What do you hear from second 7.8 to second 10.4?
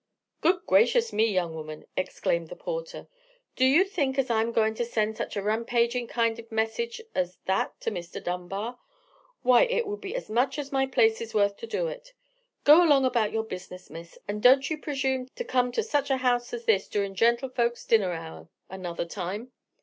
to Mr. Dunbar? Why, it would be as